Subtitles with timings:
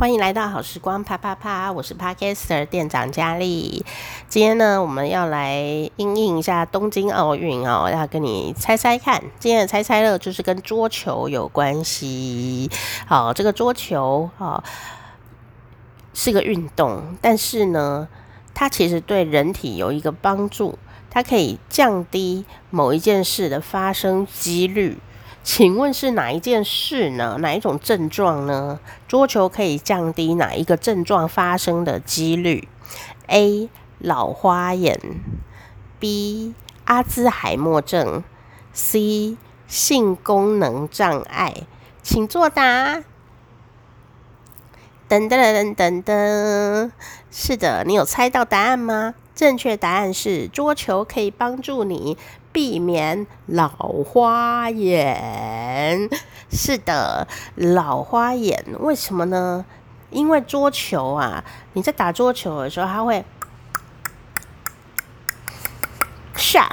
[0.00, 3.84] 欢迎来到好时光啪啪啪，我是 Podcaster 店长佳丽。
[4.30, 5.60] 今天呢，我们要来
[5.96, 9.22] 因应一下东京奥运哦，要跟你猜猜看。
[9.38, 12.70] 今天的猜猜乐就是跟桌球有关系。
[13.06, 14.64] 好，这个桌球啊
[16.14, 18.08] 是个运动，但是呢，
[18.54, 20.78] 它其实对人体有一个帮助，
[21.10, 24.96] 它可以降低某一件事的发生几率。
[25.42, 27.38] 请问是哪一件事呢？
[27.40, 28.78] 哪一种症状呢？
[29.08, 32.68] 桌球可以降低哪一个症状发生的几率
[33.26, 33.68] ？A.
[33.98, 35.00] 老花眼
[35.98, 36.54] ，B.
[36.84, 38.22] 阿兹海默症
[38.72, 39.36] ，C.
[39.66, 41.54] 性功能障碍。
[42.02, 43.02] 请作答。
[45.08, 46.90] 噔噔噔噔噔，
[47.30, 49.14] 是的，你有猜到答案吗？
[49.34, 52.16] 正确答案是桌球可以帮助你
[52.52, 56.08] 避免老花眼。
[56.50, 59.64] 是的，老花眼为什么呢？
[60.10, 63.24] 因为桌球啊，你在打桌球的时候，它会
[66.34, 66.68] 吓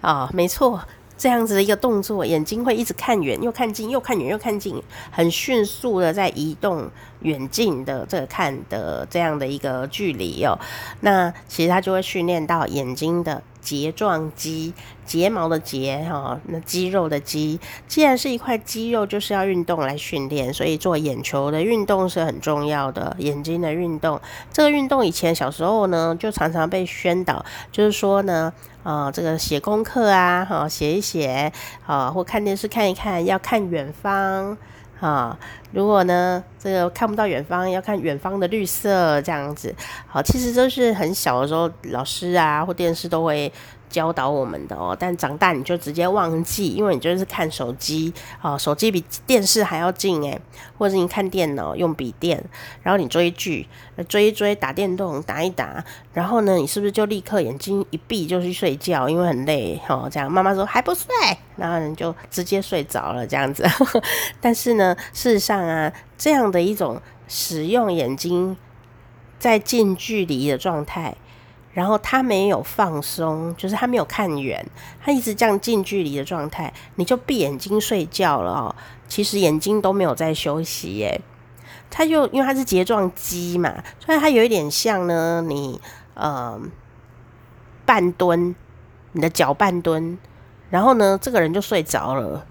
[0.00, 0.82] 啊，没错。
[1.18, 10.58] 这样子的一个动作，眼睛会一直看远，又看近，又看远，又看近，很迅速的在移动远近的这个看的这样的一个距离哦。
[11.00, 14.72] 那其实它就会训练到眼睛的睫状肌，
[15.04, 17.58] 睫毛的睫哈，那肌肉的肌。
[17.88, 23.16] 既然是一块肌肉，就是要运动来训练，所以做眼球的运动是很重要的。
[23.18, 24.20] 眼睛的运动，
[24.52, 28.52] 这个运动以前小时候呢，就常常被宣导，就是说呢。
[28.86, 31.52] 啊、这个写功课啊，哈、写一写，
[31.86, 34.56] 啊、或看电视看一看，要看远方，
[35.00, 35.38] 啊、
[35.72, 39.74] 如果呢，这个看不到远方，要看远方的绿色，这样子，
[40.06, 43.52] 好，其实都是很小的时候，老师啊或电视都会。
[43.88, 50.40] 教导我们的哦，但长大你就直接忘记，因为你就是看手机哦，手机比电视还要近诶，
[50.76, 52.42] 或者你看电脑用笔电，
[52.82, 53.66] 然后你追剧，
[54.08, 61.06] 追一追，打电动，打一打，然后呢，你是不是就立刻眼睛一闭就去睡觉，因为很累哦，这样妈妈说还不睡，
[61.56, 63.64] 然后你就直接睡着了这样子。
[64.40, 68.56] 但是呢，事实上啊，这样的一种使用眼睛
[69.38, 71.14] 在近距离的状态。
[71.76, 74.64] 然后他没有放松，就是他没有看远，
[74.98, 78.74] 他一直这样近距离的状态，你就闭眼睛睡觉了哦。
[79.06, 81.20] 其实眼睛都没有在休息耶，
[81.90, 85.78] 他就因为他是睫状肌嘛，所以他有一点像呢，你
[86.14, 86.58] 呃
[87.84, 88.54] 半蹲，
[89.12, 90.16] 你的脚半蹲，
[90.70, 92.46] 然后呢这个人就睡着了，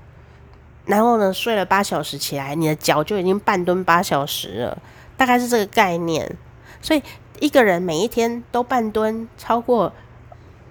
[0.85, 4.78] 然后呢睡了八小时起来，你的脚就已经半蹲八小时了，
[5.18, 6.38] 大概是这个概念，
[6.85, 7.01] 所以。
[7.41, 9.91] 一个人每一天都半蹲超过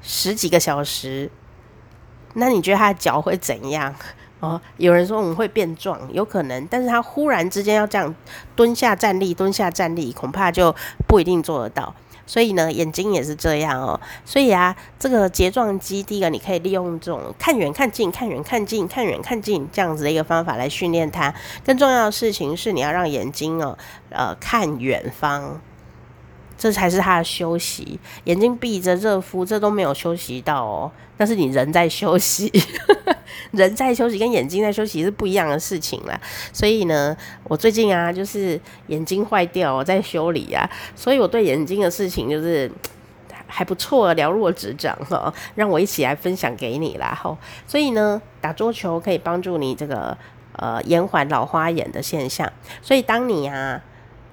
[0.00, 1.30] 十几个小时，
[2.32, 3.94] 那你觉得他的脚会怎样？
[4.40, 8.14] 哦，有人说我们会变壮，有可能，但是他忽然之间要这样
[8.56, 10.74] 蹲下站立，蹲下站立，恐怕就
[11.06, 11.94] 不一定做得到。
[12.26, 14.00] 所以呢，眼睛也是这样哦。
[14.24, 21.34] 所以啊，这个睫状肌，第一个你可以利用这种看远看近、看远看近、看远看近这样子的一个方法来训练它。
[21.62, 23.76] 更重要的事情是，你要让眼睛哦，
[24.08, 25.60] 呃，看远方。
[26.56, 30.90] 这才是他的休息，眼睛闭着热敷，这都没有休息到哦。
[31.16, 32.50] 但是你人在休息，
[33.52, 36.20] 人在休息跟眼睛在休息是不一样的事情啦。
[36.52, 42.70] 所以呢，我最近啊，就是眼睛坏掉，我在修理啊，所以我对眼睛的事情就是
[43.46, 45.32] 还不错，了若指掌哈。
[45.54, 47.16] 让我一起来分享给你啦。
[47.20, 50.16] 吼，所以呢，打桌球可以帮助你这个
[50.52, 52.50] 呃延缓老花眼的现象。
[52.82, 53.80] 所以当你啊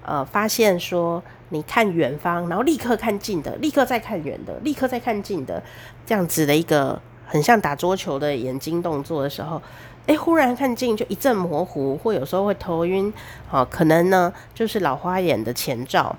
[0.04, 1.22] 呃发现说。
[1.54, 5.62] 你看远方，然后立刻看近的，立刻再看远的，立刻再看近的，
[6.06, 9.62] 这样子的一个很像打桌球的眼睛动作的时候，
[10.06, 13.14] 诶，忽然看近就一阵模糊，或有时候会头晕，
[13.50, 16.16] 哦，可能呢就是老花眼的前兆。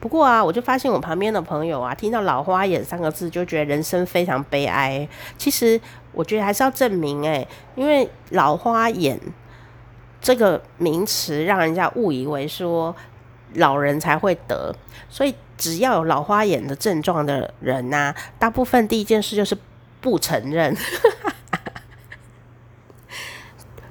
[0.00, 5.08] 不过啊，我就发现我旁边的朋友啊，听到老花眼三个字就觉得人生非常悲哀。
[5.38, 5.80] 其实
[6.12, 9.18] 我觉得还是要证明，诶，因为老花眼
[10.20, 12.94] 这个名词让人家误以为说。
[13.54, 14.74] 老人才会得，
[15.08, 19.56] 所以只要有老花眼的症状的人呐、啊，大部分第一件事就是
[20.00, 20.76] 不承认。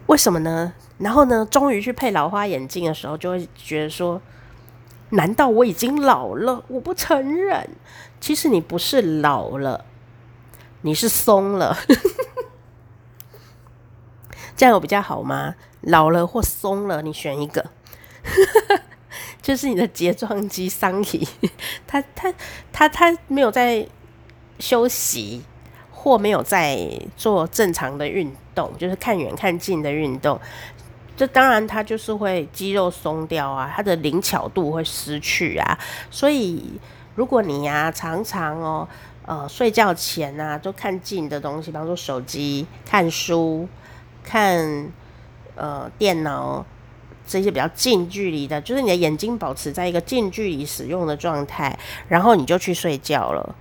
[0.07, 0.73] 为什么呢？
[0.99, 4.21] 然后呢，终于去配老花眼镜的时候，就会觉得说：
[5.09, 6.63] 难道我已经老了？
[6.67, 7.67] 我不承认。
[8.19, 9.85] 其实你不是老了，
[10.81, 11.75] 你是松了。
[14.55, 15.55] 这样有比较好吗？
[15.81, 17.65] 老了或松了，你选一个。
[19.43, 21.21] 就是你的睫状肌松去，
[21.85, 22.33] 他他
[22.71, 23.85] 他他没有在
[24.57, 25.43] 休息，
[25.91, 26.79] 或没有在
[27.17, 30.39] 做正常的运动，就是看远看近的运动，
[31.17, 35.77] 这当然它就是会肌肉松掉啊，它的灵巧度会失去啊。
[36.09, 36.79] 所以
[37.15, 38.87] 如果你呀、常常哦，
[39.25, 43.67] 呃，睡觉前啊都看近的东西，比方说手机、看书、
[44.23, 44.89] 看
[45.55, 46.65] 呃电脑。
[47.25, 51.77] 这些比较近距离的，就是你的眼睛保持在一个近距离使用的状态，
[52.07, 53.55] 然后你就去睡觉了，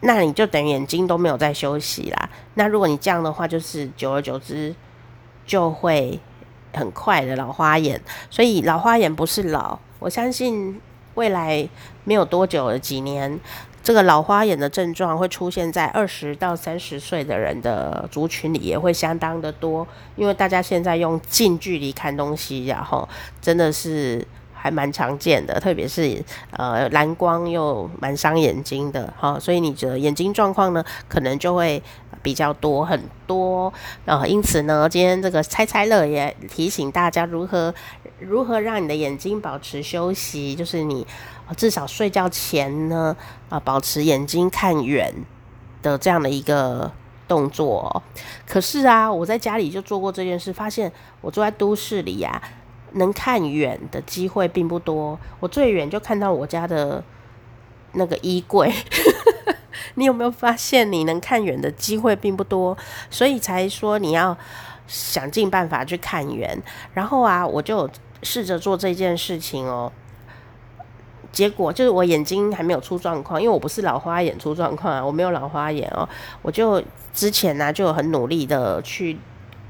[0.00, 2.30] 那你就等于眼睛都没有在休息啦。
[2.54, 4.74] 那如果你这样的话，就是久而久之
[5.46, 6.18] 就会
[6.72, 8.00] 很快的老花眼。
[8.30, 10.80] 所以老花眼不是老，我相信
[11.14, 11.68] 未来
[12.04, 13.38] 没有多久的几年。
[13.82, 19.86] 这个老花眼的症状会出现在二十到三十岁的人的族群里，也会相当的多，
[20.16, 23.08] 因为大家现在用近距离看东西，然后
[23.40, 24.26] 真的是
[24.60, 31.82] 还蛮常见的，特别是呃蓝光又蛮伤眼睛的哈，所以你的眼睛状况呢，可能就会
[32.22, 33.72] 比较多很多
[34.04, 34.26] 啊。
[34.26, 37.74] 因此呢，今天这个猜猜乐也提醒大家如何
[38.18, 41.06] 如何让你的眼睛保持休息，就是你。
[41.56, 43.16] 至少睡觉前呢，
[43.48, 45.12] 啊，保持眼睛看远
[45.82, 46.88] 的这样的一个
[47.26, 48.00] 动作。
[48.46, 52.40] 可是啊，我在家里就做过这件事，发现我住在都市里呀，
[52.92, 55.18] 能看远的机会并不多。
[55.38, 57.02] 我最远就看到我家的
[57.92, 58.72] 那个衣柜。
[59.94, 62.76] 你有没有发现，你能看远的机会并不多，
[63.10, 64.36] 所以才说你要
[64.86, 66.56] 想尽办法去看远。
[66.94, 67.88] 然后啊，我就
[68.22, 69.90] 试着做这件事情哦。
[71.32, 76.08] 结果就是我眼睛还没有出状况，因为我不是老花眼出状况啊，我没有老花眼哦。
[76.42, 76.82] 我就
[77.12, 79.16] 之前呢、啊、就很努力的去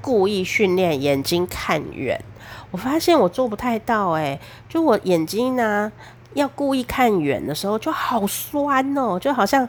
[0.00, 2.23] 故意训练眼睛看远，
[2.70, 4.38] 我发现我做不太到哎、
[4.69, 5.91] 就我眼睛呢
[6.35, 9.69] 要故意看远的时候就好酸哦，就好像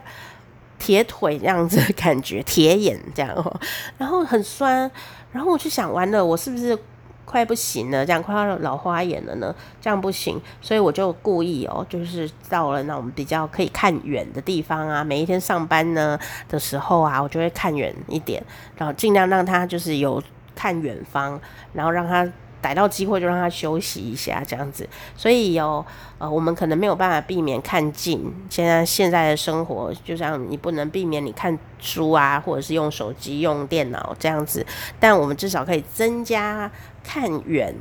[0.78, 3.60] 铁腿这样子的感觉，铁眼这样哦，
[3.98, 4.90] 然后很酸，
[5.32, 6.78] 然后我就想完了，我是不是？
[7.24, 18.42] 快不行了，这样快要老花眼了呢，这样不行，所以我就故意哦，就是到了那我们比较可以看远的地方啊，每一天上班呢的时候啊，我就会看远一点，
[18.76, 20.22] 然后尽量让他就是有
[20.54, 21.40] 看远方，
[21.72, 22.26] 然后让他。
[22.62, 24.88] 逮到机会就让他休息一下，这样子。
[25.16, 25.84] 所以有
[26.18, 28.32] 呃，我们可能没有办法避免看近。
[28.48, 34.64] 现在现在的生活，就像你不能避免你看书啊，或者是用手机、用电脑这样子。
[35.00, 36.70] 但我们至少可以增加
[37.02, 37.74] 看远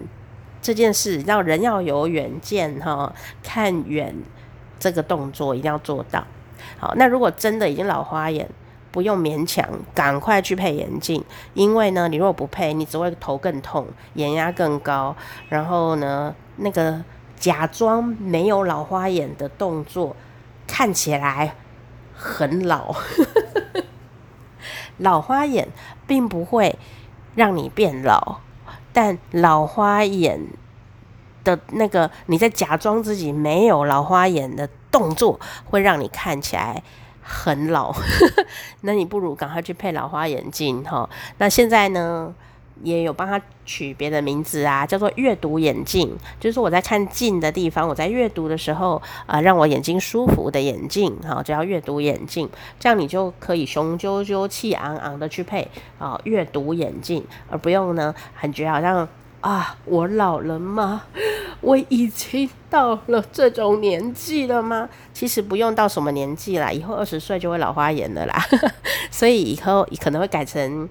[0.62, 3.14] 这件事，让人要有远见哈。
[3.44, 4.16] 看远
[4.80, 6.26] 这个动作一定要做到。
[6.80, 8.50] 好，那如果真的已经老花眼。
[8.92, 9.66] 不用勉强，
[9.96, 11.24] 赶快去配眼镜，
[11.54, 15.16] 因为呢，你如果不配，你只会头更痛，眼压更高，
[15.48, 17.02] 然后呢，那个
[17.40, 20.16] 假装没有老花眼的动作
[20.68, 21.56] 看起来
[22.14, 22.94] 很老。
[24.98, 25.70] 老花眼
[26.06, 26.78] 并不会
[27.34, 28.42] 让你变老，
[28.94, 30.40] 但老花眼
[31.44, 36.84] 的那个你在假装自己没有老花眼的动作，会让你看起来。
[37.22, 37.94] 很老，
[38.82, 41.10] 那你不如赶快去配老花眼镜哈。
[41.38, 42.34] 那现在呢，
[42.84, 52.50] 也有帮他取别的名字啊，叫做阅读眼镜，就是我在看近的地方，我在阅读的时候啊、让我眼睛舒服的眼镜哈，叫阅读眼镜。
[52.80, 55.68] 这样你就可以雄赳赳、气昂昂的去配
[56.00, 59.08] 啊阅读眼镜，而不用呢，感觉好像
[59.42, 61.04] 啊，我老了吗？
[61.62, 64.88] 我已经到了这种年纪了吗？
[65.14, 68.40] 其实不用到什么年纪啦，以后二十岁就会老花眼了啦。
[69.12, 70.88] 所以以后可能会改成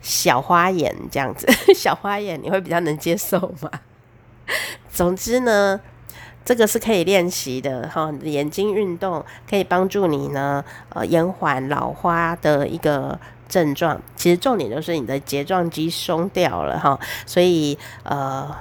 [0.00, 3.70] 小花眼这样子， 小花眼你会比较能接受吗？
[4.92, 5.80] 总之呢，
[6.44, 14.00] 这个是可以练习的哈，眼睛运动可以帮助你呢，呃，延缓老花的一个症状。
[14.16, 18.54] 其实重点就是你的睫状肌松掉了哈，所以呃。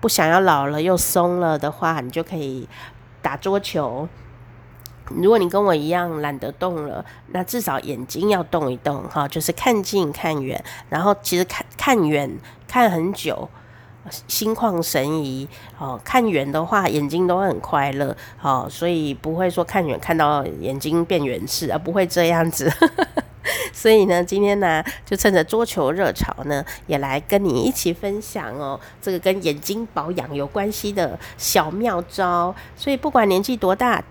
[0.00, 2.68] 不想要老了又松了的话，你就可以
[3.20, 4.08] 打桌球。
[5.08, 12.30] 如果你跟我一样懒得动了，那至少眼睛要动一动哈，就是看近看远，然后其实看看远
[12.68, 13.48] 看很久，
[14.28, 15.48] 心旷神怡
[15.80, 16.00] 哦。
[16.04, 22.72] 看远的话，眼睛都会很快乐哦，所以不会说看远看到眼睛变远视，而不会这样子。
[23.78, 32.52] 所以呢，今天呢，就趁着桌球热潮呢，也来跟你一起分享哦，这个跟眼睛保养有关系的小妙招。
[32.74, 34.02] 所以不管年纪多大，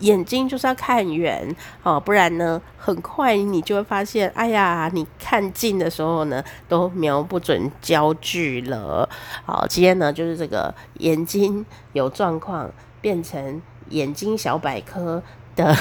[0.00, 9.08] 眼睛就是要看远哦，不然呢，很快你就会发现，哎呀，你看近的时候呢，都瞄不准焦距了。
[9.46, 12.68] 好，今天呢，就是这个眼睛有状况，
[13.00, 15.22] 变成眼睛小百科
[15.54, 15.76] 的。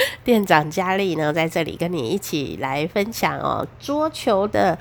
[0.24, 4.78] 店长佳丽呢，在这里跟你一起来分享哦，桌球的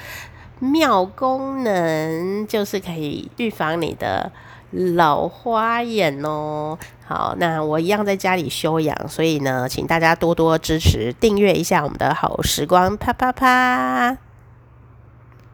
[0.59, 4.31] 妙功能，就是可以预防你的
[4.71, 6.77] 老花眼哦。
[7.05, 14.26] 好，那我一样在家里休养，所以呢，请大家多多支持，订阅一下我们的好时光，啪啪啪。